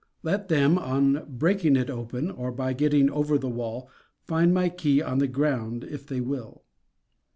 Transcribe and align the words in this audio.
Let 0.23 0.47
them, 0.47 0.79
on 0.79 1.25
breaking 1.29 1.75
it 1.75 1.87
open, 1.87 2.31
or 2.31 2.51
by 2.51 2.73
getting 2.73 3.11
over 3.11 3.37
the 3.37 3.47
wall, 3.47 3.87
find 4.23 4.51
my 4.51 4.67
key 4.69 4.99
on 4.99 5.19
the 5.19 5.27
ground, 5.27 5.83
if 5.83 6.07
they 6.07 6.21
will. 6.21 6.63